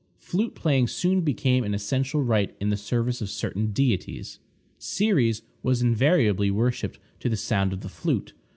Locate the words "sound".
7.37-7.71